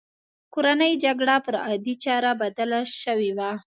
کورنۍ 0.53 0.93
جګړه 1.03 1.35
پر 1.45 1.55
عادي 1.65 1.95
چاره 2.03 2.31
بدله 2.41 2.79
شوې 3.01 3.31
وه. 3.37 3.51